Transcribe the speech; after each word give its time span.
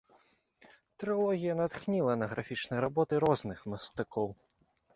Трылогія 1.03 1.53
натхніла 1.59 2.13
на 2.23 2.29
графічныя 2.33 2.81
работы 2.89 3.23
розных 3.27 3.65
мастакоў. 3.75 4.27